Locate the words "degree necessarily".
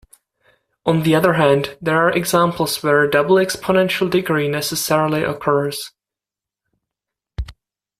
4.09-5.21